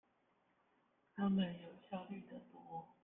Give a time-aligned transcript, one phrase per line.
[1.15, 2.95] 他們有效率的多